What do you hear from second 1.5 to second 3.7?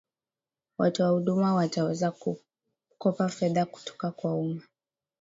wataweza kukopa fedha